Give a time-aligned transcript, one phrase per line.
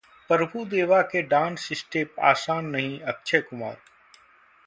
[0.29, 3.77] प्रभु देवा के dance step आसान नहीं: अक्षय कुमार